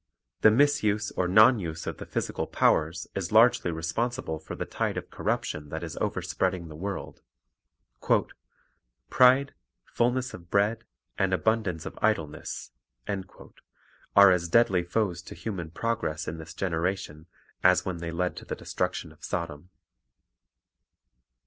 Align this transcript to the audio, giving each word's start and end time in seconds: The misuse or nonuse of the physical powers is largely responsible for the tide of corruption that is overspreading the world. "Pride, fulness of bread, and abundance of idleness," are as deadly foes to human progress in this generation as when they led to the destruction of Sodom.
The 0.41 0.49
misuse 0.49 1.11
or 1.11 1.27
nonuse 1.27 1.85
of 1.85 1.97
the 1.97 2.07
physical 2.07 2.47
powers 2.47 3.05
is 3.13 3.31
largely 3.31 3.69
responsible 3.69 4.39
for 4.39 4.55
the 4.55 4.65
tide 4.65 4.97
of 4.97 5.11
corruption 5.11 5.69
that 5.69 5.83
is 5.83 5.95
overspreading 5.97 6.69
the 6.69 6.75
world. 6.75 7.21
"Pride, 9.11 9.53
fulness 9.85 10.33
of 10.33 10.49
bread, 10.49 10.85
and 11.19 11.35
abundance 11.35 11.85
of 11.85 11.99
idleness," 12.01 12.71
are 13.07 14.31
as 14.31 14.49
deadly 14.49 14.81
foes 14.81 15.21
to 15.21 15.35
human 15.35 15.69
progress 15.69 16.27
in 16.27 16.39
this 16.39 16.55
generation 16.55 17.27
as 17.63 17.85
when 17.85 17.97
they 17.99 18.09
led 18.11 18.35
to 18.37 18.45
the 18.45 18.55
destruction 18.55 19.11
of 19.11 19.23
Sodom. 19.23 19.69